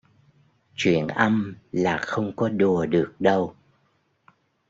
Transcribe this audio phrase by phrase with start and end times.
[0.75, 3.55] Truyện âm là không có đùa được đâu